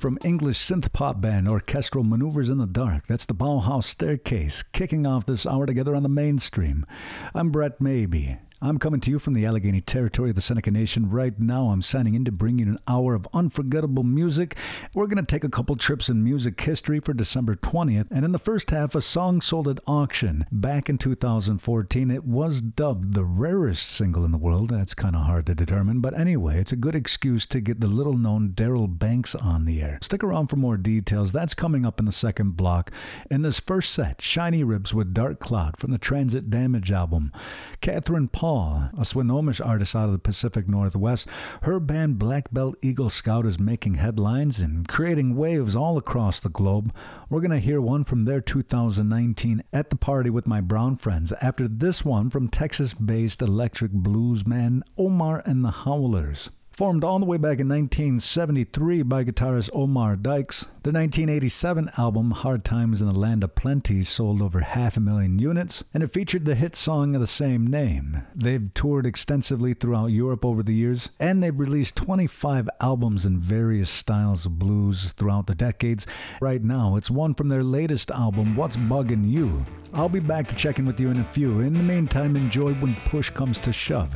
From 0.00 0.16
English 0.24 0.58
synth 0.58 0.94
pop 0.94 1.20
band 1.20 1.46
Orchestral 1.46 2.04
Manoeuvres 2.04 2.48
in 2.48 2.56
the 2.56 2.66
Dark, 2.66 3.06
that's 3.06 3.26
the 3.26 3.34
Bauhaus 3.34 3.84
Staircase, 3.84 4.62
kicking 4.62 5.06
off 5.06 5.26
this 5.26 5.44
hour 5.44 5.66
together 5.66 5.94
on 5.94 6.02
the 6.02 6.08
mainstream. 6.08 6.86
I'm 7.34 7.50
Brett 7.50 7.82
Maybe. 7.82 8.38
I'm 8.62 8.76
coming 8.76 9.00
to 9.00 9.10
you 9.10 9.18
from 9.18 9.32
the 9.32 9.46
Allegheny 9.46 9.80
territory 9.80 10.28
of 10.28 10.34
the 10.34 10.42
Seneca 10.42 10.70
Nation. 10.70 11.08
Right 11.08 11.40
now, 11.40 11.68
I'm 11.68 11.80
signing 11.80 12.14
in 12.14 12.26
to 12.26 12.30
bring 12.30 12.58
you 12.58 12.66
an 12.66 12.78
hour 12.86 13.14
of 13.14 13.26
unforgettable 13.32 14.02
music. 14.02 14.54
We're 14.92 15.06
going 15.06 15.16
to 15.16 15.22
take 15.22 15.44
a 15.44 15.48
couple 15.48 15.76
trips 15.76 16.10
in 16.10 16.22
music 16.22 16.60
history 16.60 17.00
for 17.00 17.14
December 17.14 17.54
20th, 17.54 18.08
and 18.10 18.22
in 18.22 18.32
the 18.32 18.38
first 18.38 18.68
half, 18.68 18.94
a 18.94 19.00
song 19.00 19.40
sold 19.40 19.66
at 19.66 19.80
auction. 19.86 20.44
Back 20.52 20.90
in 20.90 20.98
2014, 20.98 22.10
it 22.10 22.24
was 22.26 22.60
dubbed 22.60 23.14
the 23.14 23.24
rarest 23.24 23.88
single 23.88 24.26
in 24.26 24.30
the 24.30 24.36
world. 24.36 24.68
That's 24.68 24.92
kind 24.92 25.16
of 25.16 25.22
hard 25.22 25.46
to 25.46 25.54
determine, 25.54 26.00
but 26.00 26.12
anyway, 26.12 26.60
it's 26.60 26.72
a 26.72 26.76
good 26.76 26.94
excuse 26.94 27.46
to 27.46 27.62
get 27.62 27.80
the 27.80 27.86
little 27.86 28.18
known 28.18 28.50
Darrell 28.50 28.88
Banks 28.88 29.34
on 29.34 29.64
the 29.64 29.80
air. 29.80 29.98
Stick 30.02 30.22
around 30.22 30.48
for 30.48 30.56
more 30.56 30.76
details. 30.76 31.32
That's 31.32 31.54
coming 31.54 31.86
up 31.86 31.98
in 31.98 32.04
the 32.04 32.12
second 32.12 32.58
block. 32.58 32.90
In 33.30 33.40
this 33.40 33.58
first 33.58 33.94
set, 33.94 34.18
Shinyribs 34.18 34.92
with 34.92 35.14
Dark 35.14 35.40
Cloud 35.40 35.78
from 35.78 35.92
the 35.92 35.98
Transit 35.98 36.50
Damage 36.50 36.92
album. 36.92 37.32
Katherine 37.80 38.28
Paul 38.28 38.49
Hall, 38.50 38.90
a 38.98 39.02
Swinomish 39.02 39.64
artist 39.64 39.94
out 39.94 40.06
of 40.06 40.12
the 40.12 40.18
Pacific 40.18 40.68
Northwest. 40.68 41.28
Her 41.62 41.78
band 41.78 42.18
Black 42.18 42.52
Belt 42.52 42.74
Eagle 42.82 43.08
Scout 43.08 43.46
is 43.46 43.60
making 43.60 43.94
headlines 43.94 44.58
and 44.58 44.88
creating 44.88 45.36
waves 45.36 45.76
all 45.76 45.96
across 45.96 46.40
the 46.40 46.48
globe. 46.48 46.92
We're 47.28 47.42
going 47.42 47.52
to 47.52 47.60
hear 47.60 47.80
one 47.80 48.02
from 48.02 48.24
their 48.24 48.40
2019 48.40 49.62
At 49.72 49.90
the 49.90 49.94
Party 49.94 50.30
with 50.30 50.48
My 50.48 50.60
Brown 50.60 50.96
Friends 50.96 51.32
after 51.40 51.68
this 51.68 52.04
one 52.04 52.28
from 52.28 52.48
Texas 52.48 52.92
based 52.92 53.40
electric 53.40 53.92
blues 53.92 54.44
man 54.44 54.82
Omar 54.98 55.44
and 55.46 55.64
the 55.64 55.70
Howlers. 55.70 56.50
Formed 56.80 57.04
all 57.04 57.18
the 57.18 57.26
way 57.26 57.36
back 57.36 57.60
in 57.60 57.68
1973 57.68 59.02
by 59.02 59.22
guitarist 59.22 59.68
Omar 59.74 60.16
Dykes, 60.16 60.62
the 60.82 60.90
1987 60.90 61.90
album 61.98 62.30
Hard 62.30 62.64
Times 62.64 63.02
in 63.02 63.06
the 63.06 63.12
Land 63.12 63.44
of 63.44 63.54
Plenty 63.54 64.02
sold 64.02 64.40
over 64.40 64.60
half 64.60 64.96
a 64.96 65.00
million 65.00 65.38
units, 65.38 65.84
and 65.92 66.02
it 66.02 66.10
featured 66.10 66.46
the 66.46 66.54
hit 66.54 66.74
song 66.74 67.14
of 67.14 67.20
the 67.20 67.26
same 67.26 67.66
name. 67.66 68.22
They've 68.34 68.72
toured 68.72 69.04
extensively 69.04 69.74
throughout 69.74 70.06
Europe 70.06 70.42
over 70.42 70.62
the 70.62 70.72
years, 70.72 71.10
and 71.20 71.42
they've 71.42 71.60
released 71.60 71.96
25 71.96 72.70
albums 72.80 73.26
in 73.26 73.38
various 73.38 73.90
styles 73.90 74.46
of 74.46 74.58
blues 74.58 75.12
throughout 75.12 75.48
the 75.48 75.54
decades. 75.54 76.06
Right 76.40 76.64
now, 76.64 76.96
it's 76.96 77.10
one 77.10 77.34
from 77.34 77.50
their 77.50 77.62
latest 77.62 78.10
album, 78.10 78.56
What's 78.56 78.78
Bugging 78.78 79.30
You. 79.30 79.66
I'll 79.92 80.08
be 80.08 80.18
back 80.18 80.48
to 80.48 80.54
check 80.54 80.78
in 80.78 80.86
with 80.86 80.98
you 80.98 81.10
in 81.10 81.20
a 81.20 81.24
few. 81.24 81.60
In 81.60 81.74
the 81.74 81.82
meantime, 81.82 82.36
enjoy 82.36 82.72
when 82.72 82.94
push 83.04 83.28
comes 83.28 83.58
to 83.58 83.70
shove. 83.70 84.14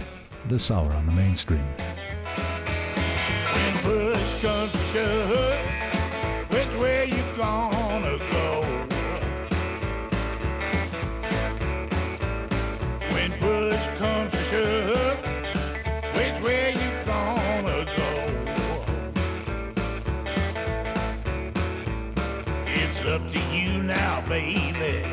This 0.49 0.71
hour 0.71 0.91
on 0.93 1.05
the 1.05 1.13
mainstream 1.13 1.67
push 4.25 4.43
comes 4.43 4.73
to 4.73 4.79
shove, 4.79 5.59
which 6.49 6.77
way 6.77 7.07
you 7.07 7.23
gonna 7.37 8.17
go? 8.33 8.63
When 13.13 13.33
push 13.33 13.87
comes 13.99 14.33
to 14.33 14.43
shove, 14.45 15.19
which 16.17 16.41
way 16.41 16.73
you 16.73 16.91
gonna 17.05 17.85
go? 17.97 18.13
It's 22.67 23.05
up 23.05 23.29
to 23.31 23.39
you 23.55 23.83
now, 23.83 24.25
baby. 24.27 25.04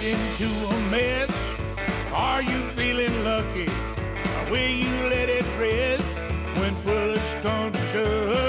Get 0.00 0.14
into 0.14 0.46
a 0.46 0.80
mess? 0.90 1.30
Are 2.12 2.42
you 2.42 2.70
feeling 2.70 3.24
lucky? 3.24 3.66
Or 3.66 4.50
will 4.50 4.70
you 4.70 5.08
let 5.08 5.28
it 5.28 5.44
rest 5.58 6.04
when 6.58 6.74
push 6.82 7.34
comes 7.42 7.76
to 7.76 7.86
shove? 7.86 8.47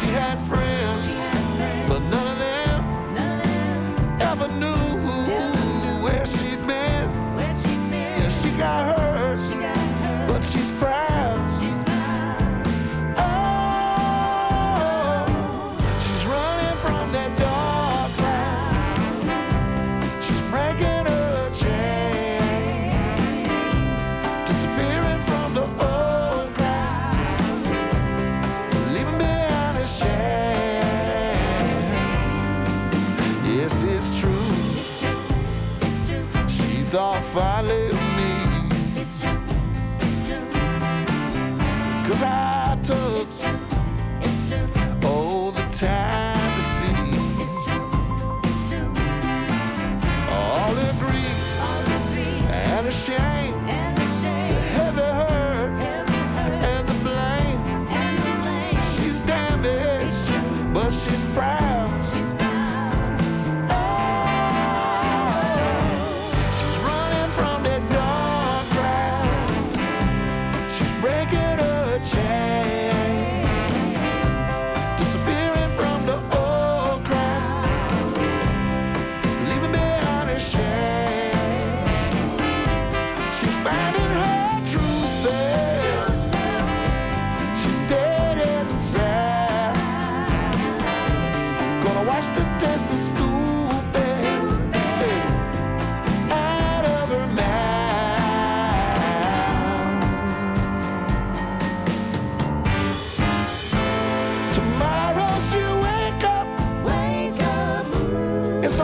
she 0.00 0.06
had 0.08 0.38
friends. 0.48 0.63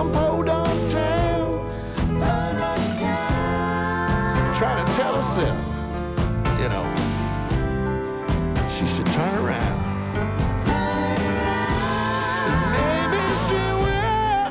Some 0.01 0.13
town, 0.13 1.61
to 4.79 4.85
tell 4.97 5.15
herself, 5.15 5.59
you 6.59 6.69
know, 6.71 6.87
she 8.71 8.87
should 8.87 9.07
turn 9.13 9.35
around. 9.45 9.79
Maybe 12.77 13.21
she 13.45 13.61
will, 13.83 14.49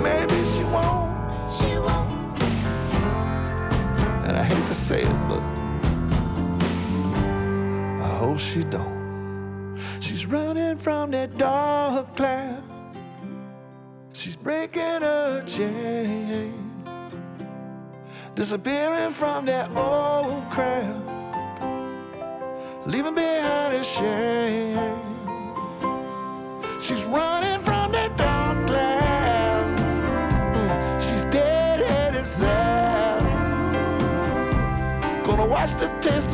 maybe 0.00 0.38
she 0.52 0.64
won't. 0.64 1.10
She 1.52 1.70
won't. 1.76 2.42
And 4.26 4.34
I 4.38 4.42
hate 4.42 4.66
to 4.68 4.74
say 4.74 5.02
it, 5.02 5.18
but 5.28 5.42
I 8.02 8.08
hope 8.16 8.38
she 8.38 8.64
don't. 8.64 9.78
She's 10.00 10.24
running 10.24 10.78
from 10.78 11.10
that 11.10 11.36
dark 11.36 12.16
cloud. 12.16 12.69
Breaking 14.42 15.02
a 15.02 15.44
chain. 15.46 16.54
Disappearing 18.34 19.10
from 19.12 19.44
that 19.44 19.70
old 19.76 20.48
crowd. 20.50 21.02
Leaving 22.86 23.14
behind 23.14 23.74
her 23.76 23.84
shame. 23.84 24.98
She's 26.80 27.04
running 27.04 27.60
from 27.60 27.92
that 27.92 28.16
dark 28.16 28.66
cloud. 28.66 29.78
Mm, 30.54 31.00
She's 31.02 31.24
dead 31.26 31.80
head 31.80 32.14
inside. 32.16 33.20
Gonna 35.26 35.44
watch 35.46 35.72
the 35.78 35.88
test 36.00 36.29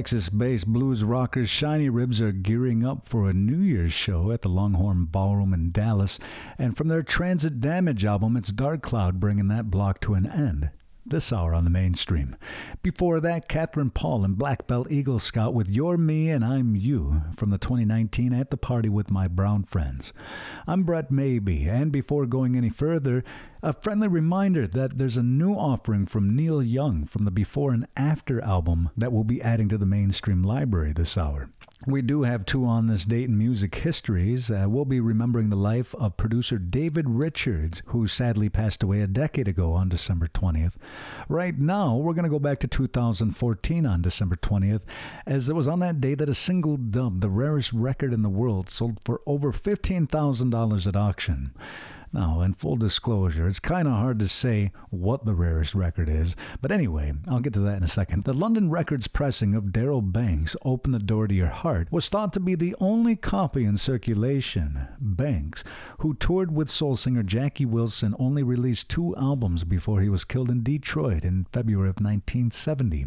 Texas 0.00 0.30
based 0.30 0.66
blues 0.66 1.04
rockers 1.04 1.50
Shinyribs 1.50 2.22
are 2.22 2.32
gearing 2.32 2.86
up 2.86 3.06
for 3.06 3.28
a 3.28 3.34
New 3.34 3.58
Year's 3.58 3.92
show 3.92 4.30
at 4.30 4.40
the 4.40 4.48
Longhorn 4.48 5.04
Ballroom 5.04 5.52
in 5.52 5.72
Dallas, 5.72 6.18
and 6.56 6.74
from 6.74 6.88
their 6.88 7.02
Transit 7.02 7.60
Damage 7.60 8.06
album, 8.06 8.34
it's 8.34 8.50
Dark 8.50 8.80
Cloud 8.80 9.20
bringing 9.20 9.48
that 9.48 9.70
block 9.70 10.00
to 10.00 10.14
an 10.14 10.24
end. 10.24 10.70
This 11.04 11.34
hour 11.34 11.52
on 11.52 11.64
the 11.64 11.70
mainstream. 11.70 12.34
Before 12.82 13.20
that, 13.20 13.46
Katherine 13.46 13.90
Paul 13.90 14.24
and 14.24 14.38
Black 14.38 14.66
Belt 14.66 14.90
Eagle 14.90 15.18
Scout 15.18 15.52
with 15.52 15.68
You're 15.68 15.98
Me 15.98 16.30
and 16.30 16.42
I'm 16.42 16.74
You 16.74 17.22
from 17.36 17.50
the 17.50 17.58
2019 17.58 18.32
At 18.32 18.50
the 18.50 18.56
Party 18.56 18.88
with 18.88 19.10
My 19.10 19.28
Brown 19.28 19.64
Friends. 19.64 20.14
I'm 20.66 20.84
Brett 20.84 21.10
Maybe, 21.10 21.68
and 21.68 21.92
before 21.92 22.24
going 22.24 22.56
any 22.56 22.70
further, 22.70 23.22
a 23.62 23.74
friendly 23.74 24.08
reminder 24.08 24.66
that 24.66 24.96
there's 24.96 25.18
a 25.18 25.22
new 25.22 25.54
offering 25.54 26.06
from 26.06 26.34
Neil 26.34 26.62
Young 26.62 27.04
from 27.04 27.24
the 27.24 27.30
Before 27.30 27.72
and 27.72 27.86
After 27.96 28.40
album 28.42 28.90
that 28.96 29.12
we'll 29.12 29.24
be 29.24 29.42
adding 29.42 29.68
to 29.68 29.76
the 29.76 29.84
mainstream 29.84 30.42
library 30.42 30.92
this 30.92 31.18
hour. 31.18 31.50
We 31.86 32.02
do 32.02 32.24
have 32.24 32.44
two 32.44 32.66
on 32.66 32.86
this 32.86 33.06
date 33.06 33.28
in 33.28 33.38
music 33.38 33.74
histories. 33.74 34.50
Uh, 34.50 34.66
we'll 34.68 34.84
be 34.84 35.00
remembering 35.00 35.48
the 35.48 35.56
life 35.56 35.94
of 35.94 36.18
producer 36.18 36.58
David 36.58 37.08
Richards, 37.08 37.82
who 37.86 38.06
sadly 38.06 38.50
passed 38.50 38.82
away 38.82 39.00
a 39.00 39.06
decade 39.06 39.48
ago 39.48 39.72
on 39.72 39.88
December 39.88 40.26
20th. 40.26 40.74
Right 41.28 41.58
now, 41.58 41.96
we're 41.96 42.12
going 42.12 42.24
to 42.24 42.30
go 42.30 42.38
back 42.38 42.60
to 42.60 42.68
2014 42.68 43.86
on 43.86 44.02
December 44.02 44.36
20th, 44.36 44.82
as 45.26 45.48
it 45.48 45.56
was 45.56 45.68
on 45.68 45.80
that 45.80 46.02
day 46.02 46.14
that 46.14 46.28
a 46.28 46.34
single 46.34 46.76
dub, 46.76 47.22
the 47.22 47.30
rarest 47.30 47.72
record 47.72 48.12
in 48.12 48.20
the 48.22 48.28
world, 48.28 48.68
sold 48.68 48.98
for 49.04 49.22
over 49.26 49.50
$15,000 49.50 50.86
at 50.86 50.96
auction. 50.96 51.52
Now, 52.12 52.40
in 52.40 52.54
full 52.54 52.74
disclosure, 52.74 53.46
it's 53.46 53.60
kind 53.60 53.86
of 53.86 53.94
hard 53.94 54.18
to 54.18 54.26
say 54.26 54.72
what 54.88 55.24
the 55.24 55.34
rarest 55.34 55.76
record 55.76 56.08
is, 56.08 56.34
but 56.60 56.72
anyway, 56.72 57.12
I'll 57.28 57.38
get 57.38 57.52
to 57.52 57.60
that 57.60 57.76
in 57.76 57.84
a 57.84 57.88
second. 57.88 58.24
The 58.24 58.32
London 58.32 58.68
Records 58.68 59.06
pressing 59.06 59.54
of 59.54 59.72
Darrell 59.72 60.02
Banks' 60.02 60.56
Open 60.64 60.90
the 60.90 60.98
Door 60.98 61.28
to 61.28 61.34
Your 61.34 61.46
Heart 61.46 61.92
was 61.92 62.08
thought 62.08 62.32
to 62.32 62.40
be 62.40 62.56
the 62.56 62.74
only 62.80 63.14
copy 63.14 63.64
in 63.64 63.76
circulation. 63.76 64.88
Banks, 64.98 65.62
who 65.98 66.14
toured 66.14 66.52
with 66.52 66.68
soul 66.68 66.96
singer 66.96 67.22
Jackie 67.22 67.64
Wilson, 67.64 68.16
only 68.18 68.42
released 68.42 68.88
two 68.88 69.14
albums 69.16 69.62
before 69.62 70.00
he 70.00 70.08
was 70.08 70.24
killed 70.24 70.50
in 70.50 70.64
Detroit 70.64 71.24
in 71.24 71.46
February 71.52 71.90
of 71.90 72.00
1970. 72.00 73.06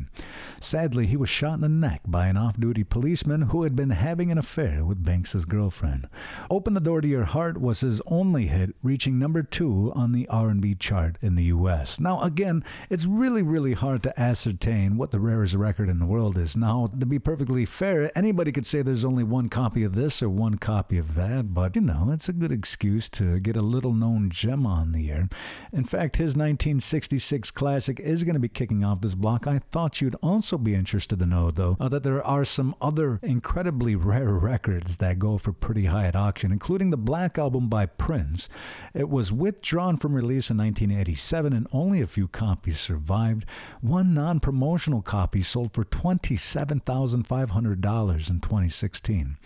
Sadly, 0.62 1.08
he 1.08 1.18
was 1.18 1.30
shot 1.30 1.56
in 1.56 1.62
the 1.62 1.68
neck 1.68 2.02
by 2.08 2.28
an 2.28 2.38
off 2.38 2.58
duty 2.58 2.86
policeman 2.86 3.44
who 3.44 3.64
had 3.64 3.76
been 3.76 3.90
having 3.90 4.32
an 4.32 4.38
affair 4.38 4.86
with 4.86 5.04
Banks's 5.04 5.44
girlfriend. 5.44 6.08
Open 6.50 6.74
the 6.74 6.80
Door 6.80 7.02
to 7.02 7.08
Your 7.10 7.26
Heart 7.26 7.60
was 7.60 7.82
his 7.82 8.02
only 8.08 8.48
hit, 8.48 8.76
reaching 8.94 9.18
number 9.18 9.42
2 9.42 9.92
on 9.96 10.12
the 10.12 10.30
R&B 10.30 10.76
chart 10.76 11.18
in 11.20 11.34
the 11.34 11.46
US. 11.46 12.00
Now 12.00 12.22
again, 12.22 12.64
it's 12.92 13.06
really 13.06 13.42
really 13.42 13.74
hard 13.74 14.04
to 14.04 14.20
ascertain 14.20 14.98
what 14.98 15.10
the 15.10 15.20
rarest 15.20 15.56
record 15.56 15.90
in 15.90 15.98
the 15.98 16.06
world 16.06 16.38
is. 16.38 16.56
Now, 16.56 16.92
to 17.00 17.06
be 17.08 17.18
perfectly 17.18 17.66
fair, 17.66 18.16
anybody 18.16 18.52
could 18.52 18.68
say 18.68 18.84
there's 18.84 19.04
only 19.04 19.24
one 19.24 19.50
copy 19.50 19.82
of 19.84 19.96
this 19.96 20.22
or 20.22 20.30
one 20.30 20.60
copy 20.60 21.00
of 21.00 21.16
that, 21.16 21.56
but 21.56 21.76
you 21.76 21.82
know, 21.82 22.12
it's 22.14 22.30
a 22.30 22.34
good 22.34 22.52
excuse 22.52 23.10
to 23.10 23.40
get 23.40 23.56
a 23.56 23.64
little 23.64 23.94
known 23.94 24.30
gem 24.30 24.68
on 24.68 24.92
the 24.92 25.10
air. 25.10 25.28
In 25.72 25.86
fact, 25.86 26.18
his 26.18 26.36
1966 26.36 27.50
classic 27.50 28.00
is 28.00 28.24
going 28.24 28.36
to 28.36 28.40
be 28.40 28.48
kicking 28.48 28.84
off 28.84 29.02
this 29.02 29.16
block. 29.16 29.48
I 29.48 29.58
thought 29.72 30.02
you'd 30.02 30.18
also 30.22 30.60
be 30.60 30.76
interested 30.76 31.18
to 31.18 31.26
know, 31.26 31.50
though, 31.50 31.78
uh, 31.80 31.90
that 31.90 32.04
there 32.04 32.24
are 32.24 32.46
some 32.46 32.76
other 32.80 33.20
incredibly 33.24 33.96
rare 33.96 34.34
records 34.34 34.98
that 34.98 35.18
go 35.18 35.40
for 35.40 35.52
pretty 35.52 35.86
high 35.86 36.06
at 36.06 36.16
auction, 36.16 36.52
including 36.52 36.92
the 36.92 36.98
Black 36.98 37.40
Album 37.40 37.70
by 37.70 37.88
Prince. 37.88 38.50
It 38.94 39.10
was 39.10 39.32
withdrawn 39.32 39.98
from 39.98 40.14
release 40.14 40.52
in 40.52 40.58
1987, 40.58 41.52
and 41.52 41.68
only 41.72 42.02
a 42.02 42.08
few 42.08 42.28
copies 42.28 42.80
survived. 42.80 43.46
One 43.82 44.14
non 44.14 44.40
promotional 44.40 45.02
copy 45.02 45.42
sold 45.42 45.74
for 45.74 45.84
$27,500 45.84 48.30
in 48.30 48.40
2016. 48.40 49.38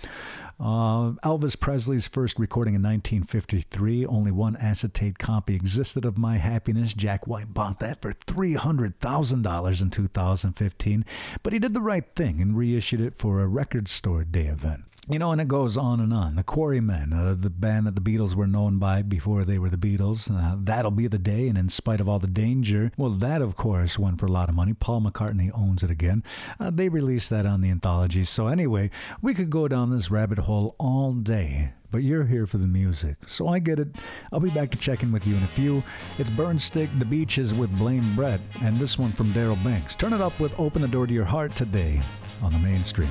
Uh, 0.59 1.11
Elvis 1.23 1.57
Presley's 1.57 2.07
first 2.07 2.39
recording 2.39 2.73
in 2.73 2.81
1953, 2.81 4.05
only 4.07 4.31
one 4.31 4.57
acetate 4.57 5.19
copy 5.19 5.55
existed 5.55 6.03
of 6.03 6.17
My 6.17 6.37
Happiness. 6.37 6.93
Jack 6.93 7.27
White 7.27 7.53
bought 7.53 7.79
that 7.79 8.01
for 8.01 8.11
$300,000 8.11 9.81
in 9.81 9.89
2015, 9.89 11.05
but 11.43 11.53
he 11.53 11.59
did 11.59 11.73
the 11.73 11.81
right 11.81 12.05
thing 12.15 12.41
and 12.41 12.57
reissued 12.57 13.01
it 13.01 13.15
for 13.15 13.41
a 13.41 13.47
record 13.47 13.87
store 13.87 14.23
day 14.23 14.47
event. 14.47 14.83
You 15.09 15.19
know, 15.19 15.31
and 15.31 15.39
it 15.39 15.47
goes 15.47 15.77
on 15.77 16.01
and 16.01 16.13
on. 16.13 16.35
The 16.35 16.43
Quarrymen, 16.43 17.13
uh, 17.13 17.33
the 17.39 17.49
band 17.49 17.87
that 17.87 17.95
the 17.95 18.01
Beatles 18.01 18.35
were 18.35 18.45
known 18.45 18.77
by 18.77 19.01
before 19.01 19.45
they 19.45 19.57
were 19.57 19.69
the 19.69 19.77
Beatles, 19.77 20.29
uh, 20.29 20.57
that'll 20.59 20.91
be 20.91 21.07
the 21.07 21.17
day. 21.17 21.47
And 21.47 21.57
in 21.57 21.69
spite 21.69 22.01
of 22.01 22.09
all 22.09 22.19
the 22.19 22.27
danger, 22.27 22.91
well, 22.97 23.11
that 23.11 23.41
of 23.41 23.55
course 23.55 23.97
went 23.97 24.19
for 24.19 24.25
a 24.25 24.31
lot 24.31 24.49
of 24.49 24.55
money. 24.55 24.73
Paul 24.73 24.99
McCartney 24.99 25.49
owns 25.57 25.81
it 25.81 25.89
again. 25.89 26.25
Uh, 26.59 26.71
they 26.71 26.89
released 26.89 27.29
that 27.29 27.45
on 27.45 27.61
the 27.61 27.69
anthology. 27.69 28.25
So 28.25 28.47
anyway, 28.47 28.89
we 29.21 29.33
could 29.33 29.49
go 29.49 29.69
down 29.69 29.91
this 29.91 30.11
rabbit 30.11 30.39
hole 30.39 30.75
all 30.77 31.13
day. 31.13 31.71
But 31.89 31.99
you're 31.99 32.25
here 32.25 32.45
for 32.45 32.57
the 32.57 32.67
music, 32.67 33.15
so 33.27 33.47
I 33.47 33.59
get 33.59 33.79
it. 33.79 33.87
I'll 34.33 34.41
be 34.41 34.49
back 34.49 34.71
to 34.71 34.77
check 34.77 35.03
in 35.03 35.13
with 35.13 35.25
you 35.25 35.37
in 35.37 35.43
a 35.43 35.47
few. 35.47 35.81
It's 36.17 36.29
Burnstick, 36.29 36.89
The 36.99 37.05
Beaches 37.05 37.53
with 37.53 37.75
Blame 37.77 38.13
Brett, 38.13 38.41
and 38.61 38.75
this 38.75 38.99
one 38.99 39.13
from 39.13 39.31
Darrell 39.31 39.57
Banks. 39.63 39.95
Turn 39.95 40.11
it 40.11 40.19
up 40.19 40.37
with 40.37 40.53
Open 40.59 40.81
the 40.81 40.89
Door 40.89 41.07
to 41.07 41.13
Your 41.13 41.23
Heart 41.23 41.55
today 41.55 42.01
on 42.43 42.51
the 42.51 42.59
mainstream. 42.59 43.07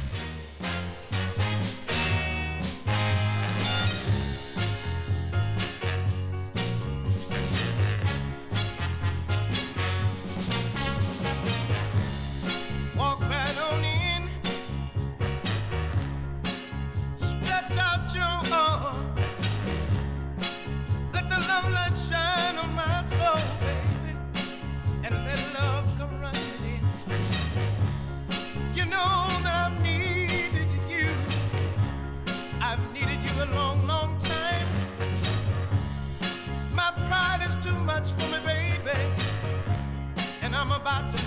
I'm 40.56 40.72
about 40.72 41.10
to 41.14 41.25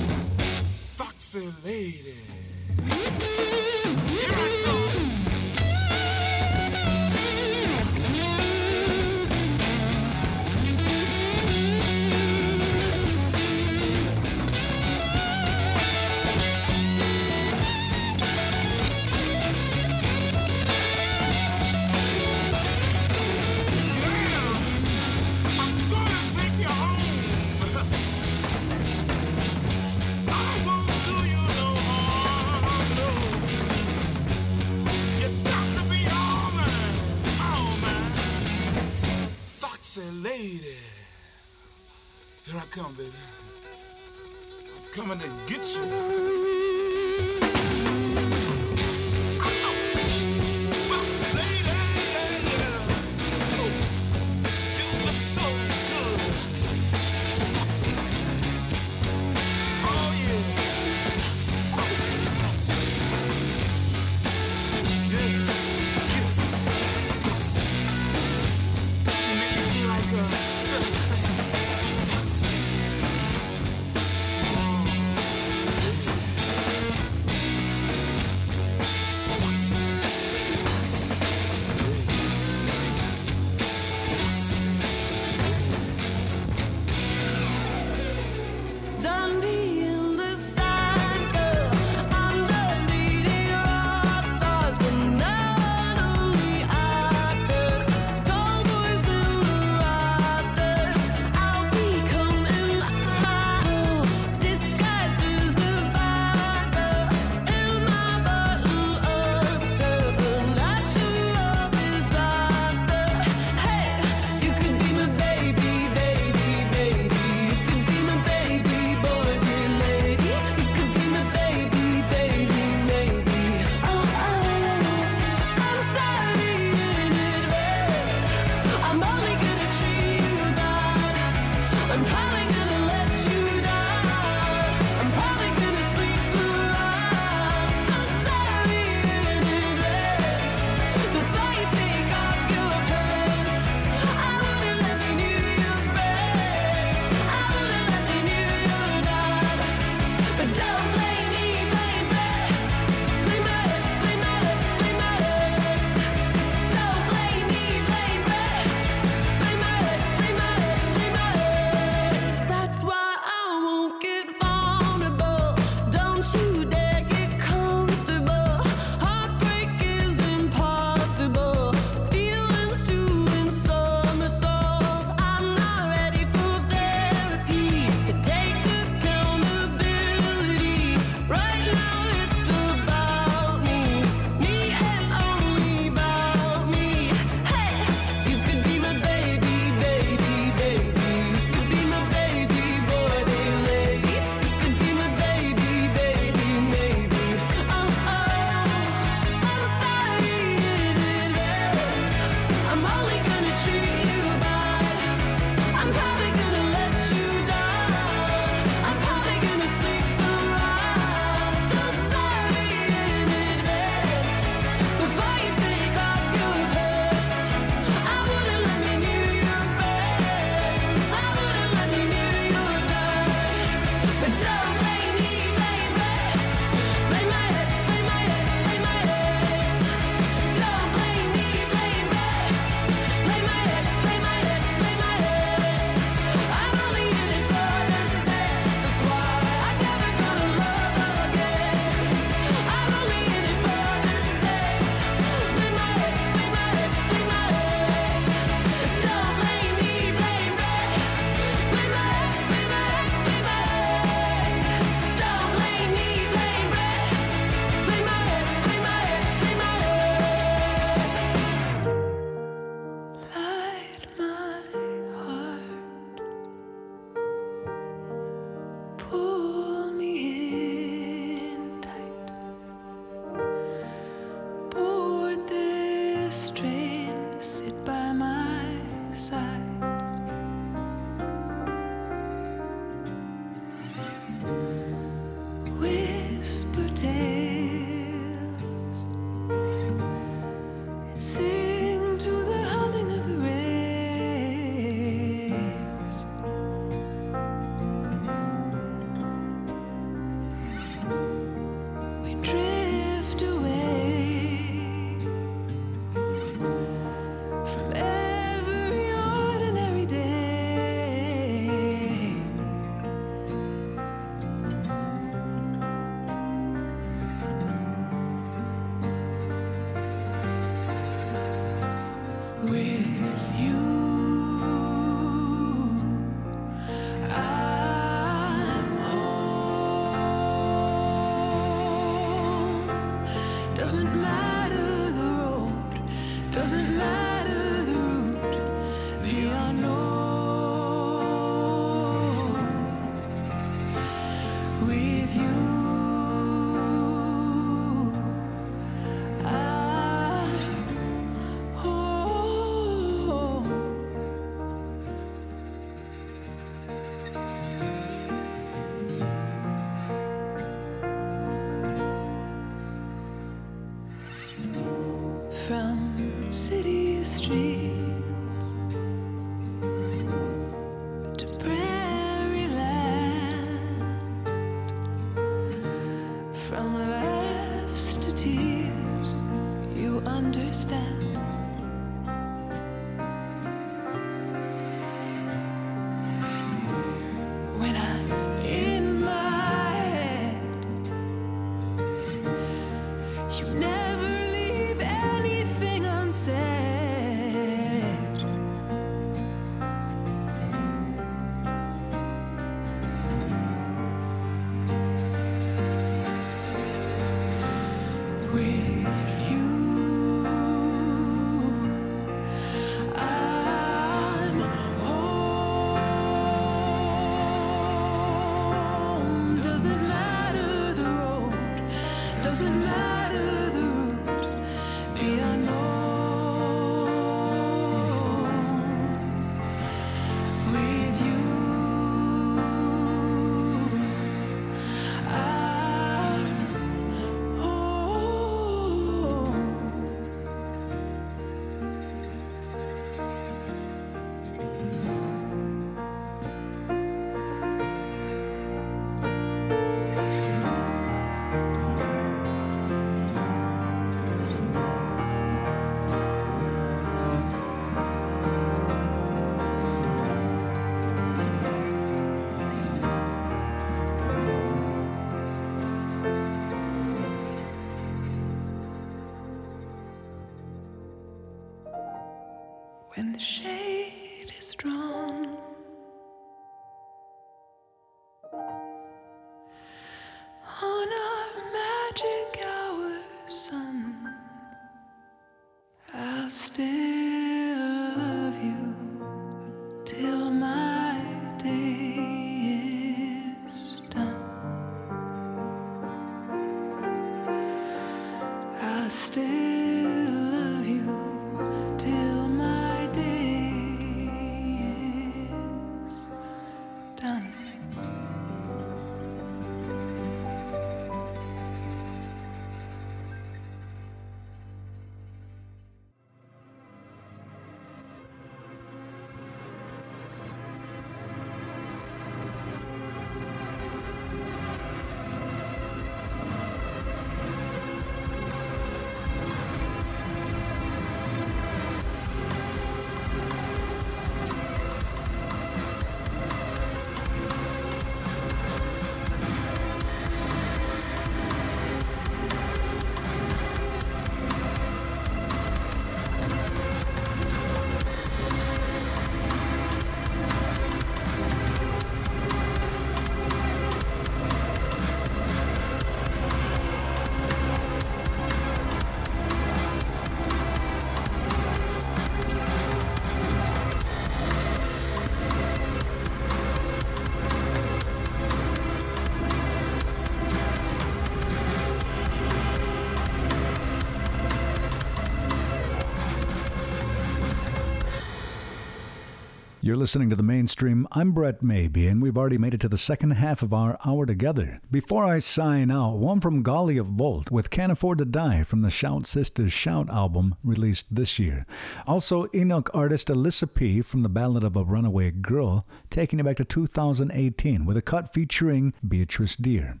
You're 579.84 579.96
listening 579.96 580.30
to 580.30 580.36
the 580.36 580.42
mainstream. 580.42 581.06
I'm 581.12 581.32
Brett 581.32 581.62
Maybe, 581.62 582.06
and 582.06 582.22
we've 582.22 582.38
already 582.38 582.56
made 582.56 582.72
it 582.72 582.80
to 582.80 582.88
the 582.88 582.96
second 582.96 583.32
half 583.32 583.60
of 583.60 583.74
our 583.74 583.98
hour 584.06 584.24
together. 584.24 584.80
Before 584.90 585.26
I 585.26 585.40
sign 585.40 585.90
out, 585.90 586.16
one 586.16 586.40
from 586.40 586.64
Ghalia 586.64 587.02
Volt 587.02 587.50
with 587.50 587.68
Can't 587.68 587.92
Afford 587.92 588.16
to 588.16 588.24
Die 588.24 588.62
from 588.62 588.80
the 588.80 588.88
Shout 588.88 589.26
Sisters 589.26 589.74
Shout 589.74 590.08
album 590.08 590.54
released 590.64 591.14
this 591.14 591.38
year. 591.38 591.66
Also, 592.06 592.46
Inuk 592.46 592.88
artist 592.94 593.28
Elisapie 593.28 594.02
from 594.02 594.22
the 594.22 594.30
Ballad 594.30 594.64
of 594.64 594.74
a 594.74 594.84
Runaway 594.84 595.32
Girl, 595.32 595.86
taking 596.08 596.40
it 596.40 596.44
back 596.44 596.56
to 596.56 596.64
2018 596.64 597.84
with 597.84 597.98
a 597.98 598.02
cut 598.02 598.32
featuring 598.32 598.94
Beatrice 599.06 599.54
Deer. 599.54 600.00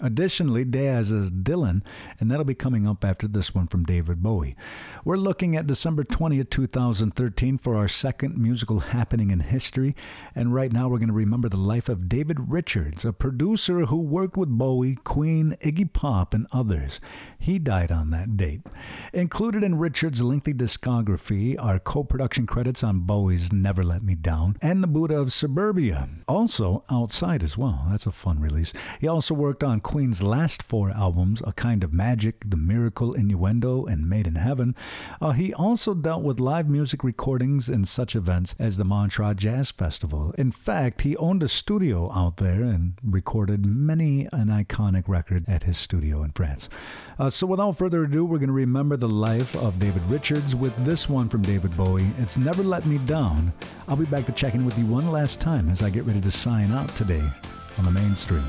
Additionally, 0.00 0.64
Deyaz's 0.64 1.30
Dylan, 1.30 1.82
and 2.20 2.30
that'll 2.30 2.44
be 2.44 2.54
coming 2.54 2.86
up 2.86 3.04
after 3.04 3.26
this 3.26 3.54
one 3.54 3.66
from 3.66 3.84
David 3.84 4.22
Bowie. 4.22 4.54
We're 5.04 5.16
looking 5.16 5.56
at 5.56 5.66
December 5.66 6.04
20th, 6.04 6.50
2013 6.50 7.58
for 7.58 7.76
our 7.76 7.88
second 7.88 8.38
musical 8.38 8.80
happening 8.80 9.30
in 9.30 9.40
history, 9.40 9.94
and 10.34 10.54
right 10.54 10.72
now 10.72 10.88
we're 10.88 10.98
going 10.98 11.08
to 11.08 11.14
remember 11.14 11.48
the 11.48 11.56
life 11.56 11.88
of 11.88 12.08
David 12.08 12.50
Richards, 12.50 13.04
a 13.04 13.12
producer 13.12 13.86
who 13.86 13.96
worked 13.96 14.36
with 14.36 14.48
Bowie, 14.48 14.96
Queen, 14.96 15.56
Iggy 15.60 15.92
Pop, 15.92 16.34
and 16.34 16.46
others. 16.52 17.00
He 17.38 17.58
died 17.58 17.92
on 17.92 18.10
that 18.10 18.36
date. 18.36 18.62
Included 19.12 19.62
in 19.62 19.78
Richards' 19.78 20.22
lengthy 20.22 20.54
discography 20.54 21.56
are 21.62 21.78
co 21.78 22.04
production 22.04 22.46
credits 22.46 22.82
on 22.82 23.00
Bowie's 23.00 23.52
Never 23.52 23.82
Let 23.82 24.02
Me 24.02 24.14
Down 24.14 24.56
and 24.62 24.82
The 24.82 24.86
Buddha 24.86 25.18
of 25.18 25.32
Suburbia. 25.32 26.08
Also, 26.26 26.84
Outside 26.90 27.42
as 27.42 27.58
well. 27.58 27.86
That's 27.90 28.06
a 28.06 28.12
fun 28.12 28.40
release. 28.40 28.72
He 29.00 29.08
also 29.08 29.34
worked 29.34 29.64
on 29.64 29.80
Queen's 29.84 30.22
last 30.22 30.62
four 30.62 30.90
albums, 30.90 31.42
A 31.46 31.52
Kind 31.52 31.84
of 31.84 31.92
Magic, 31.92 32.42
The 32.44 32.56
Miracle, 32.56 33.12
Innuendo, 33.12 33.84
and 33.84 34.08
Made 34.08 34.26
in 34.26 34.34
Heaven, 34.34 34.74
uh, 35.20 35.32
he 35.32 35.54
also 35.54 35.94
dealt 35.94 36.22
with 36.22 36.40
live 36.40 36.68
music 36.68 37.04
recordings 37.04 37.68
and 37.68 37.86
such 37.86 38.16
events 38.16 38.56
as 38.58 38.76
the 38.76 38.84
Montreux 38.84 39.34
Jazz 39.34 39.70
Festival. 39.70 40.34
In 40.38 40.50
fact, 40.50 41.02
he 41.02 41.16
owned 41.18 41.42
a 41.42 41.48
studio 41.48 42.10
out 42.12 42.38
there 42.38 42.62
and 42.62 42.94
recorded 43.04 43.66
many 43.66 44.26
an 44.32 44.48
iconic 44.48 45.06
record 45.06 45.44
at 45.46 45.64
his 45.64 45.76
studio 45.76 46.22
in 46.22 46.30
France. 46.30 46.68
Uh, 47.18 47.28
so, 47.30 47.46
without 47.46 47.76
further 47.76 48.04
ado, 48.04 48.24
we're 48.24 48.38
going 48.38 48.48
to 48.48 48.54
remember 48.54 48.96
the 48.96 49.08
life 49.08 49.54
of 49.56 49.78
David 49.78 50.02
Richards 50.08 50.56
with 50.56 50.72
this 50.84 51.08
one 51.08 51.28
from 51.28 51.42
David 51.42 51.76
Bowie. 51.76 52.10
It's 52.18 52.38
Never 52.38 52.62
Let 52.62 52.86
Me 52.86 52.98
Down. 52.98 53.52
I'll 53.86 53.96
be 53.96 54.06
back 54.06 54.24
to 54.26 54.32
check 54.32 54.54
in 54.54 54.64
with 54.64 54.78
you 54.78 54.86
one 54.86 55.08
last 55.12 55.40
time 55.40 55.68
as 55.68 55.82
I 55.82 55.90
get 55.90 56.04
ready 56.04 56.22
to 56.22 56.30
sign 56.30 56.72
out 56.72 56.88
today 56.96 57.22
on 57.76 57.84
the 57.84 57.90
mainstream. 57.90 58.44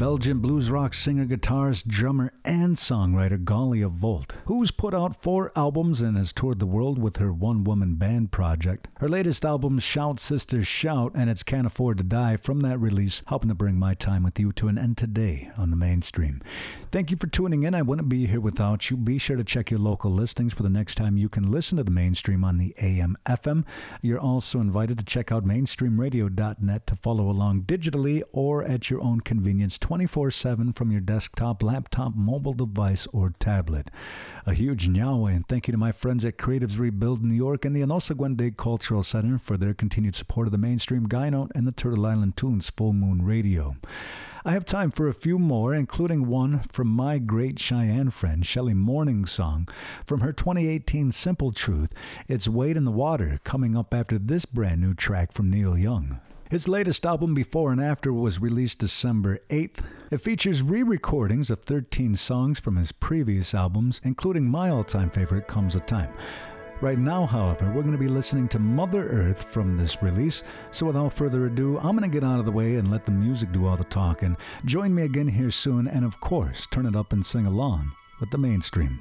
Belgian 0.00 0.38
blues 0.38 0.70
rock 0.70 0.94
singer, 0.94 1.26
guitarist, 1.26 1.86
drummer, 1.86 2.32
and 2.42 2.76
songwriter 2.76 3.36
Ghalia 3.36 3.90
Volt, 3.90 4.32
who's 4.46 4.70
put 4.70 4.94
out 4.94 5.22
four 5.22 5.52
albums 5.54 6.00
and 6.00 6.16
has 6.16 6.32
toured 6.32 6.58
the 6.58 6.64
world 6.64 6.98
with 6.98 7.18
her 7.18 7.30
one 7.30 7.64
woman 7.64 7.96
band 7.96 8.32
project. 8.32 8.88
Her 8.98 9.10
latest 9.10 9.44
album, 9.44 9.78
Shout 9.78 10.18
Sisters 10.18 10.66
Shout, 10.66 11.12
and 11.14 11.28
It's 11.28 11.42
Can't 11.42 11.66
Afford 11.66 11.98
to 11.98 12.04
Die, 12.04 12.36
from 12.36 12.60
that 12.60 12.78
release, 12.80 13.22
helping 13.26 13.50
to 13.50 13.54
bring 13.54 13.78
my 13.78 13.92
time 13.92 14.22
with 14.22 14.40
you 14.40 14.52
to 14.52 14.68
an 14.68 14.78
end 14.78 14.96
today 14.96 15.50
on 15.58 15.68
the 15.68 15.76
mainstream. 15.76 16.40
Thank 16.90 17.10
you 17.10 17.18
for 17.18 17.26
tuning 17.26 17.64
in. 17.64 17.74
I 17.74 17.82
wouldn't 17.82 18.08
be 18.08 18.24
here 18.24 18.40
without 18.40 18.88
you. 18.88 18.96
Be 18.96 19.18
sure 19.18 19.36
to 19.36 19.44
check 19.44 19.70
your 19.70 19.80
local 19.80 20.10
listings 20.10 20.54
for 20.54 20.62
the 20.62 20.70
next 20.70 20.94
time 20.94 21.18
you 21.18 21.28
can 21.28 21.50
listen 21.50 21.76
to 21.76 21.84
the 21.84 21.90
mainstream 21.90 22.42
on 22.42 22.56
the 22.56 22.74
AM 22.78 23.18
FM. 23.26 23.66
You're 24.00 24.18
also 24.18 24.60
invited 24.60 24.96
to 24.98 25.04
check 25.04 25.30
out 25.30 25.44
mainstreamradio.net 25.44 26.86
to 26.86 26.96
follow 26.96 27.28
along 27.28 27.64
digitally 27.64 28.22
or 28.32 28.64
at 28.64 28.88
your 28.88 29.02
own 29.02 29.20
convenience 29.20 29.76
24 29.90 30.30
7 30.30 30.72
from 30.72 30.92
your 30.92 31.00
desktop, 31.00 31.64
laptop, 31.64 32.14
mobile 32.14 32.52
device, 32.52 33.08
or 33.12 33.34
tablet. 33.40 33.90
A 34.46 34.54
huge 34.54 34.88
nyawe 34.88 35.34
and 35.34 35.48
thank 35.48 35.66
you 35.66 35.72
to 35.72 35.78
my 35.78 35.90
friends 35.90 36.24
at 36.24 36.38
Creatives 36.38 36.78
Rebuild 36.78 37.24
New 37.24 37.34
York 37.34 37.64
and 37.64 37.74
the 37.74 37.80
Onosagwende 37.80 38.56
Cultural 38.56 39.02
Center 39.02 39.36
for 39.36 39.56
their 39.56 39.74
continued 39.74 40.14
support 40.14 40.46
of 40.46 40.52
the 40.52 40.58
mainstream 40.58 41.08
Guy 41.08 41.30
Note 41.30 41.50
and 41.56 41.66
the 41.66 41.72
Turtle 41.72 42.06
Island 42.06 42.36
Tunes 42.36 42.70
Full 42.70 42.92
Moon 42.92 43.24
Radio. 43.24 43.74
I 44.44 44.52
have 44.52 44.64
time 44.64 44.92
for 44.92 45.08
a 45.08 45.12
few 45.12 45.40
more, 45.40 45.74
including 45.74 46.28
one 46.28 46.60
from 46.70 46.86
my 46.86 47.18
great 47.18 47.58
Cheyenne 47.58 48.10
friend, 48.10 48.46
Shelley 48.46 48.74
Morningsong 48.74 49.68
from 50.04 50.20
her 50.20 50.32
2018 50.32 51.10
Simple 51.10 51.50
Truth. 51.50 51.92
It's 52.28 52.46
Wade 52.46 52.76
in 52.76 52.84
the 52.84 52.92
Water, 52.92 53.40
coming 53.42 53.76
up 53.76 53.92
after 53.92 54.20
this 54.20 54.44
brand 54.44 54.80
new 54.80 54.94
track 54.94 55.32
from 55.32 55.50
Neil 55.50 55.76
Young. 55.76 56.20
His 56.50 56.66
latest 56.66 57.06
album, 57.06 57.32
Before 57.32 57.70
and 57.70 57.80
After, 57.80 58.12
was 58.12 58.40
released 58.40 58.80
December 58.80 59.38
8th. 59.50 59.84
It 60.10 60.20
features 60.20 60.64
re 60.64 60.82
recordings 60.82 61.48
of 61.48 61.62
13 61.62 62.16
songs 62.16 62.58
from 62.58 62.74
his 62.74 62.90
previous 62.90 63.54
albums, 63.54 64.00
including 64.02 64.50
my 64.50 64.68
all 64.68 64.82
time 64.82 65.10
favorite, 65.10 65.46
Comes 65.46 65.76
a 65.76 65.80
Time. 65.80 66.12
Right 66.80 66.98
now, 66.98 67.24
however, 67.24 67.66
we're 67.66 67.82
going 67.82 67.92
to 67.92 67.98
be 67.98 68.08
listening 68.08 68.48
to 68.48 68.58
Mother 68.58 69.08
Earth 69.08 69.44
from 69.44 69.76
this 69.76 70.02
release. 70.02 70.42
So 70.72 70.86
without 70.86 71.12
further 71.12 71.46
ado, 71.46 71.78
I'm 71.78 71.96
going 71.96 72.10
to 72.10 72.12
get 72.12 72.26
out 72.28 72.40
of 72.40 72.46
the 72.46 72.50
way 72.50 72.74
and 72.74 72.90
let 72.90 73.04
the 73.04 73.12
music 73.12 73.52
do 73.52 73.68
all 73.68 73.76
the 73.76 73.84
talking. 73.84 74.36
Join 74.64 74.92
me 74.92 75.02
again 75.02 75.28
here 75.28 75.52
soon, 75.52 75.86
and 75.86 76.04
of 76.04 76.18
course, 76.18 76.66
turn 76.72 76.84
it 76.84 76.96
up 76.96 77.12
and 77.12 77.24
sing 77.24 77.46
along 77.46 77.92
with 78.18 78.32
the 78.32 78.38
mainstream. 78.38 78.98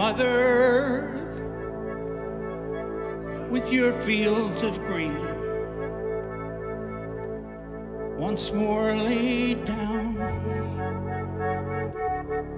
Mother 0.00 0.24
Earth, 0.24 1.42
with 3.50 3.70
your 3.70 3.92
fields 3.92 4.62
of 4.62 4.78
green, 4.86 5.20
once 8.16 8.50
more 8.50 8.94
laid 8.94 9.66
down 9.66 10.14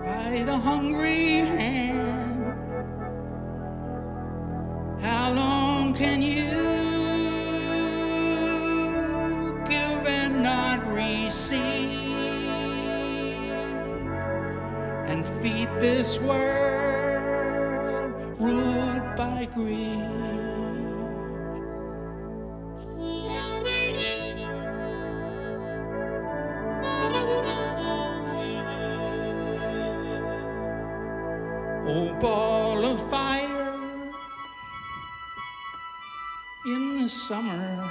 by 0.06 0.44
the 0.46 0.56
hungry 0.56 1.38
hand. 1.58 2.44
How 5.00 5.32
long 5.32 5.94
can 5.94 6.22
you 6.22 6.46
give 9.68 10.06
and 10.06 10.44
not 10.44 10.86
receive? 10.86 12.02
and 15.12 15.26
feed 15.42 15.68
this 15.78 16.18
world 16.20 16.61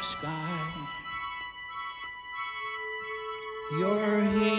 sky. 0.01 0.73
Your 3.79 4.21
healing 4.23 4.50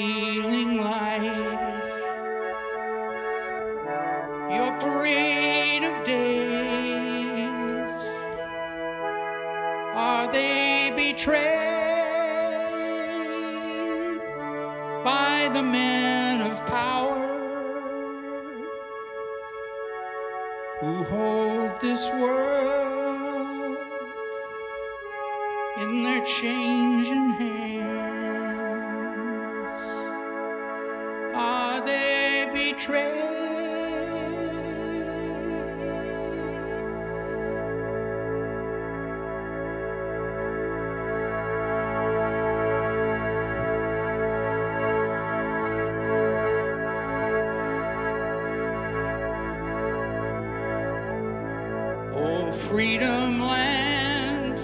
freedom 52.72 53.38
land, 53.38 54.58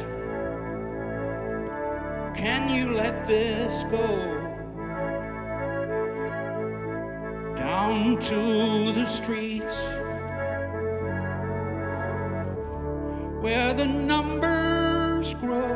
can 2.34 2.66
you 2.70 2.90
let 2.94 3.26
this 3.26 3.84
go? 3.90 4.08
Down 7.54 8.18
to 8.22 8.92
the 8.92 9.04
streets 9.04 9.82
where 13.42 13.74
the 13.74 13.84
numbers 13.84 15.34
grow. 15.34 15.68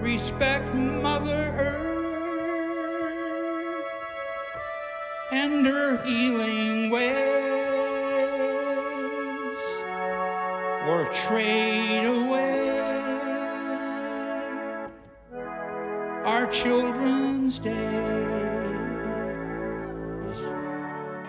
Respect 0.00 0.74
Mother 0.74 1.44
Earth 1.60 1.94
and 5.30 5.64
her 5.64 6.04
healing 6.04 6.53
trade 11.28 12.04
away 12.04 12.68
our 16.26 16.46
children's 16.48 17.58
days. 17.58 17.74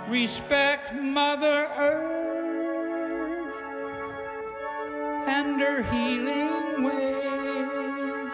Respect 0.09 0.93
Mother 0.93 1.69
Earth 1.77 3.57
and 5.27 5.61
her 5.61 5.81
healing 5.83 6.83
ways, 6.83 8.33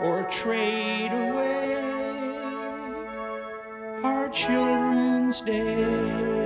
or 0.00 0.22
trade 0.30 1.12
away 1.12 1.74
our 4.04 4.28
children's 4.28 5.40
days. 5.40 6.39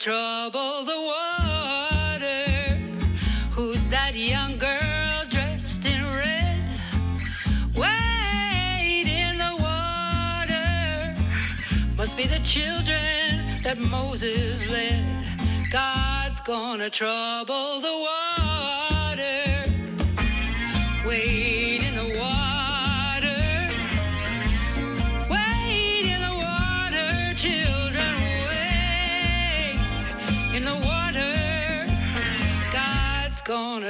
Trouble 0.00 0.82
the 0.84 0.96
water. 0.96 2.74
Who's 3.50 3.86
that 3.88 4.16
young 4.16 4.56
girl 4.56 5.24
dressed 5.28 5.84
in 5.84 6.02
red? 6.02 6.64
Wade 7.76 9.06
in 9.06 9.36
the 9.36 9.52
water. 9.60 11.14
Must 11.98 12.16
be 12.16 12.24
the 12.24 12.38
children 12.38 13.60
that 13.62 13.78
Moses 13.90 14.70
led. 14.70 15.04
God's 15.70 16.40
gonna 16.40 16.88
trouble 16.88 17.80
the 17.80 17.92
water. 17.92 18.09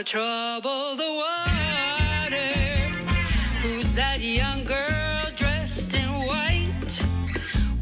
Gonna 0.01 0.09
trouble 0.09 0.97
the 0.97 1.13
water. 1.25 2.53
Who's 3.61 3.93
that 3.93 4.21
young 4.21 4.65
girl 4.65 5.25
dressed 5.37 5.95
in 5.95 6.09
white? 6.09 7.03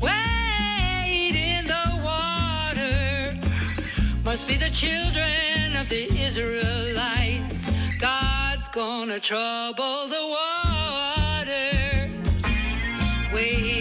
Wade 0.00 1.36
in 1.36 1.66
the 1.66 2.00
water. 2.02 3.38
Must 4.24 4.48
be 4.48 4.56
the 4.56 4.70
children 4.70 5.76
of 5.76 5.88
the 5.88 6.08
Israelites. 6.20 7.70
God's 8.00 8.66
gonna 8.68 9.20
trouble 9.20 10.08
the 10.08 10.24
water. 10.36 12.10
Wade 13.32 13.78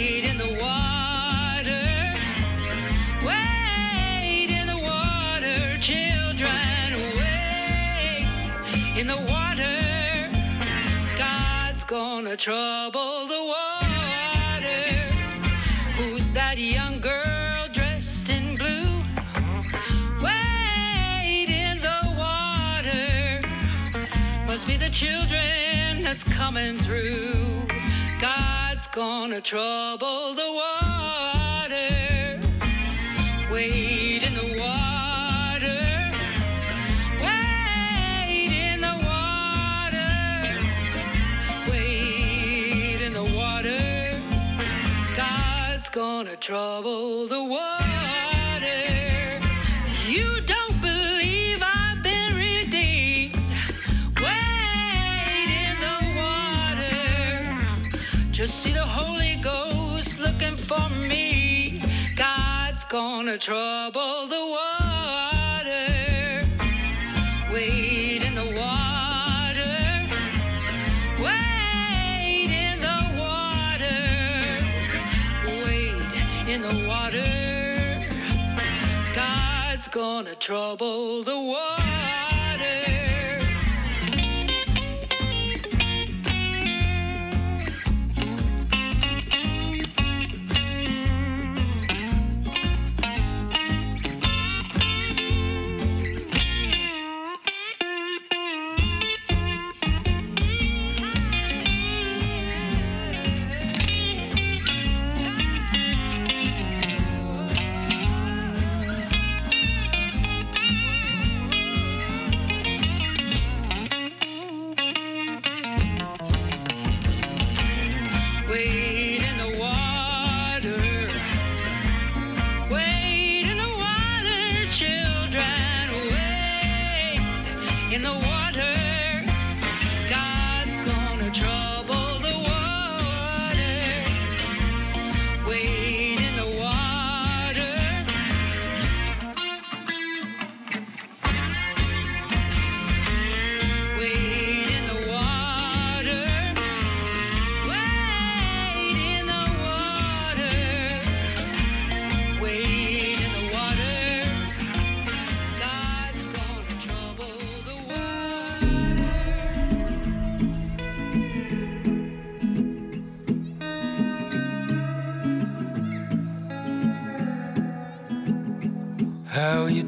gonna 11.87 12.35
trouble 12.35 13.27
the 13.27 13.41
water. 13.45 14.91
Who's 15.95 16.33
that 16.33 16.57
young 16.57 16.99
girl 16.99 17.65
dressed 17.71 18.29
in 18.29 18.57
blue? 18.57 19.03
Wade 20.21 21.49
in 21.49 21.79
the 21.79 21.99
water. 22.17 23.41
Must 24.45 24.67
be 24.67 24.75
the 24.75 24.89
children 24.89 26.03
that's 26.03 26.25
coming 26.25 26.75
through. 26.75 27.65
God's 28.19 28.87
gonna 28.87 29.39
trouble 29.39 30.33
the 30.33 30.51
water. 30.61 31.87
Wade 33.49 33.96
gonna 45.97 46.35
trouble 46.35 47.25
the 47.25 47.43
water. 47.43 48.83
You 50.05 50.41
don't 50.41 50.79
believe 50.79 51.59
I've 51.63 52.03
been 52.03 52.35
redeemed. 52.35 53.35
Wade 54.21 55.51
in 55.65 55.75
the 55.87 55.99
water. 56.21 57.57
Just 58.31 58.61
see 58.61 58.73
the 58.73 58.85
Holy 58.85 59.37
Ghost 59.41 60.19
looking 60.19 60.55
for 60.55 60.87
me. 61.09 61.81
God's 62.15 62.85
gonna 62.85 63.39
trouble 63.39 64.27
the 64.27 64.45
water. 64.55 64.86
Gonna 79.89 80.35
trouble 80.35 81.23
the 81.23 81.35
waters. 81.35 81.96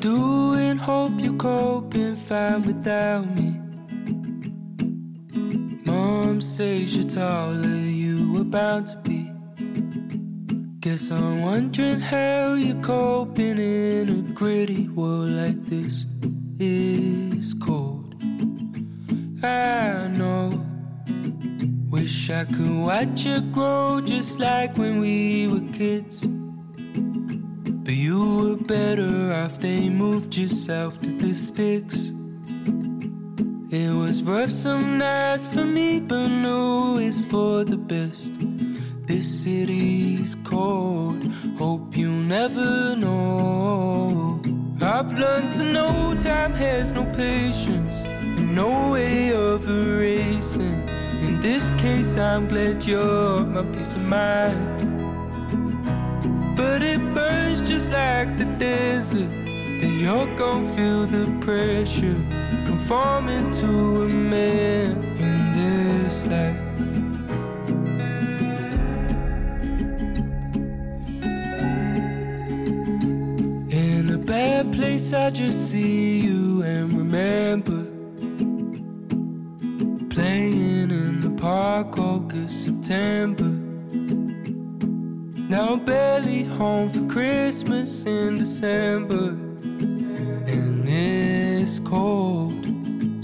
Doing? 0.10 0.78
Hope 0.78 1.12
you're 1.18 1.42
coping 1.50 2.16
fine 2.16 2.62
without 2.64 3.26
me. 3.38 3.50
Mom 5.86 6.42
says 6.42 6.96
you're 6.96 7.12
taller, 7.20 7.84
you 8.04 8.34
were 8.34 8.50
bound 8.58 8.88
to 8.88 8.98
be. 9.08 9.22
Guess 10.80 11.12
I'm 11.12 11.42
wondering 11.42 12.00
how 12.00 12.54
you're 12.54 12.82
coping 12.82 13.58
in 13.58 14.10
a 14.20 14.22
gritty 14.34 14.88
world 14.90 15.30
like 15.42 15.62
this. 15.66 16.06
Is 16.62 17.54
cold. 17.54 18.16
I 19.44 20.08
know 20.20 20.70
Wish 21.90 22.30
I 22.30 22.44
could 22.46 22.76
watch 22.88 23.26
you 23.26 23.42
grow 23.52 24.02
just 24.02 24.40
like 24.40 24.78
when 24.78 25.00
we 25.00 25.48
were 25.48 25.68
kids. 25.72 26.28
But 27.90 27.96
you 27.96 28.24
were 28.38 28.56
better 28.56 29.34
off, 29.34 29.58
they 29.60 29.90
moved 29.90 30.36
you 30.36 30.48
south 30.48 31.02
to 31.02 31.10
the 31.10 31.34
sticks. 31.34 32.14
It 33.72 33.92
was 33.92 34.22
rough 34.22 34.52
some 34.52 35.00
nights 35.00 35.48
for 35.48 35.66
me, 35.66 36.00
but 36.00 36.28
no, 36.28 37.00
it's 37.00 37.20
for 37.20 37.64
the 37.64 37.78
best. 37.78 38.30
This 39.08 39.28
city's 39.42 40.36
cold, 40.44 41.34
hope 41.58 41.98
you 41.98 42.12
never 42.12 42.96
know. 42.96 44.40
I've 44.84 45.12
learned 45.12 45.54
to 45.54 45.64
know 45.64 46.14
time 46.16 46.54
has 46.54 46.92
no 46.92 47.06
patience 47.16 48.04
and 48.04 48.54
no 48.54 48.92
way 48.92 49.34
of 49.34 49.68
erasing. 49.68 50.88
In 51.24 51.42
this 51.42 51.72
case, 51.72 52.18
I'm 52.18 52.48
glad 52.48 52.84
you're 52.84 53.44
my 53.46 53.64
peace 53.74 53.96
of 53.96 54.04
mind. 54.04 54.89
But 56.60 56.84
it 56.84 57.00
burns 57.14 57.62
just 57.62 57.90
like 57.90 58.38
the 58.38 58.44
desert. 58.44 59.30
Then 59.80 59.98
you're 59.98 60.36
gonna 60.36 60.68
feel 60.76 61.06
the 61.06 61.26
pressure. 61.40 62.20
Conforming 62.66 63.50
to 63.62 64.04
a 64.04 64.08
man 64.10 65.02
in 65.26 65.38
this 65.58 66.28
life. 66.28 66.60
In 73.72 74.10
a 74.14 74.18
bad 74.18 74.74
place, 74.74 75.14
I 75.14 75.30
just 75.30 75.70
see 75.72 76.20
you 76.28 76.62
and 76.64 76.92
remember. 76.92 77.86
Playing 80.10 80.92
in 80.92 81.22
the 81.22 81.32
park, 81.42 81.98
August, 81.98 82.66
September. 82.66 83.59
Now 85.50 85.78
barely 85.78 86.44
home 86.44 86.92
for 86.92 87.08
Christmas 87.12 88.06
in 88.06 88.38
December. 88.38 89.30
And 90.46 90.88
it's 90.88 91.80
cold, 91.80 92.54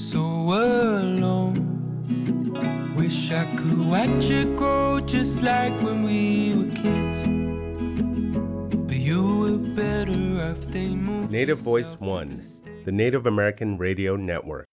so 0.01 0.19
alone. 0.19 1.53
Wish 2.95 3.29
I 3.29 3.45
could 3.55 3.77
watch 3.77 4.31
it 4.31 4.57
grow 4.57 4.99
just 5.01 5.43
like 5.43 5.79
when 5.83 6.01
we 6.01 6.55
were 6.55 6.71
kids. 6.73 7.27
But 8.87 8.97
you 8.97 9.37
were 9.37 9.59
better 9.75 10.49
off 10.49 10.61
they 10.71 10.95
moved. 10.95 11.31
Native 11.31 11.59
Voice 11.59 11.95
One, 11.99 12.41
the 12.85 12.91
Native 12.91 13.27
American 13.27 13.77
Radio 13.77 14.15
Network. 14.15 14.63